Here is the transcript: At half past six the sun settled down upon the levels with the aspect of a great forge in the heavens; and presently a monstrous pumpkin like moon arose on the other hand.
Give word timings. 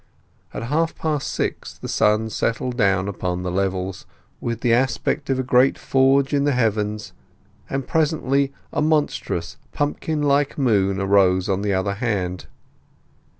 At 0.51 0.63
half 0.63 0.95
past 0.95 1.31
six 1.31 1.77
the 1.77 1.87
sun 1.87 2.31
settled 2.31 2.75
down 2.75 3.07
upon 3.07 3.43
the 3.43 3.51
levels 3.51 4.07
with 4.39 4.61
the 4.61 4.73
aspect 4.73 5.29
of 5.29 5.37
a 5.37 5.43
great 5.43 5.77
forge 5.77 6.33
in 6.33 6.43
the 6.43 6.53
heavens; 6.53 7.13
and 7.69 7.87
presently 7.87 8.51
a 8.73 8.81
monstrous 8.81 9.57
pumpkin 9.73 10.23
like 10.23 10.57
moon 10.57 10.99
arose 10.99 11.47
on 11.47 11.61
the 11.61 11.75
other 11.75 11.93
hand. 11.93 12.47